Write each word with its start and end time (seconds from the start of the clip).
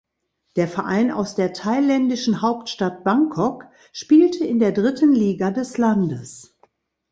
Der 0.55 0.67
Verein 0.67 1.11
aus 1.11 1.35
der 1.35 1.53
thailändischen 1.53 2.41
Hauptstadt 2.41 3.03
Bangkok 3.03 3.65
spielte 3.93 4.43
in 4.43 4.57
der 4.57 4.71
dritten 4.71 5.13
Liga 5.13 5.51
des 5.51 5.77
Landes. 5.77 6.57